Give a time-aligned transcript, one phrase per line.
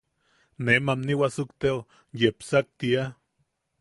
[0.63, 1.79] Ne mamni wasukteo
[2.19, 3.03] yepsakatia.